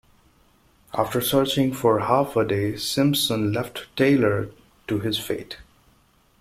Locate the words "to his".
4.87-5.19